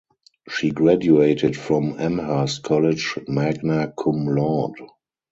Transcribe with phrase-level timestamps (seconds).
[0.49, 4.81] She graduated from Amherst College magna cum laude.